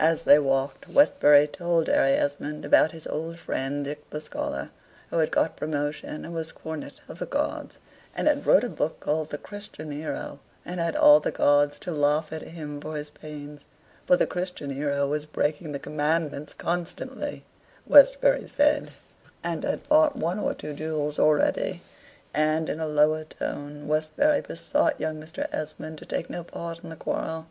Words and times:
As 0.00 0.22
they 0.22 0.38
walked, 0.38 0.88
Westbury 0.88 1.46
told 1.46 1.88
Harry 1.88 2.12
Esmond 2.12 2.64
about 2.64 2.92
his 2.92 3.06
old 3.06 3.38
friend 3.38 3.84
Dick 3.84 4.08
the 4.08 4.18
Scholar, 4.22 4.70
who 5.10 5.18
had 5.18 5.30
got 5.30 5.56
promotion, 5.58 6.24
and 6.24 6.32
was 6.32 6.52
Cornet 6.52 7.02
of 7.06 7.18
the 7.18 7.26
Guards, 7.26 7.76
and 8.16 8.26
had 8.26 8.46
wrote 8.46 8.64
a 8.64 8.70
book 8.70 8.98
called 8.98 9.28
the 9.28 9.36
"Christian 9.36 9.90
Hero," 9.90 10.38
and 10.64 10.80
had 10.80 10.96
all 10.96 11.20
the 11.20 11.30
Guards 11.30 11.78
to 11.80 11.92
laugh 11.92 12.32
at 12.32 12.40
him 12.40 12.80
for 12.80 12.96
his 12.96 13.10
pains, 13.10 13.66
for 14.06 14.16
the 14.16 14.26
Christian 14.26 14.70
Hero 14.70 15.06
was 15.06 15.26
breaking 15.26 15.72
the 15.72 15.78
commandments 15.78 16.54
constantly, 16.54 17.44
Westbury 17.86 18.48
said, 18.48 18.90
and 19.42 19.64
had 19.64 19.82
fought 19.82 20.16
one 20.16 20.38
or 20.38 20.54
two 20.54 20.72
duels 20.72 21.18
already. 21.18 21.82
And, 22.32 22.70
in 22.70 22.80
a 22.80 22.88
lower 22.88 23.24
tone, 23.24 23.86
Westbury 23.86 24.40
besought 24.40 24.98
young 24.98 25.20
Mr. 25.20 25.46
Esmond 25.52 25.98
to 25.98 26.06
take 26.06 26.30
no 26.30 26.42
part 26.42 26.82
in 26.82 26.88
the 26.88 26.96
quarrel. 26.96 27.48